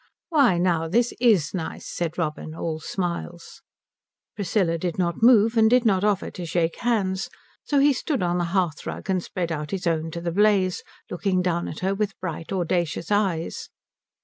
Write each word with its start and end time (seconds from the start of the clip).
"Why 0.29 0.57
now 0.57 0.87
this 0.87 1.13
is 1.19 1.53
nice," 1.53 1.85
said 1.85 2.17
Robin, 2.17 2.55
all 2.55 2.79
smiles. 2.79 3.61
Priscilla 4.33 4.79
did 4.79 4.97
not 4.97 5.21
move 5.21 5.55
and 5.57 5.69
did 5.69 5.85
not 5.85 6.03
offer 6.03 6.31
to 6.31 6.43
shake 6.43 6.79
hands, 6.79 7.29
so 7.63 7.77
he 7.77 7.93
stood 7.93 8.23
on 8.23 8.39
the 8.39 8.45
hearthrug 8.45 9.11
and 9.11 9.21
spread 9.21 9.51
out 9.51 9.69
his 9.69 9.85
own 9.85 10.09
to 10.09 10.19
the 10.21 10.31
blaze, 10.31 10.81
looking 11.11 11.43
down 11.43 11.67
at 11.67 11.81
her 11.81 11.93
with 11.93 12.19
bright, 12.19 12.51
audacious 12.51 13.11
eyes. 13.11 13.69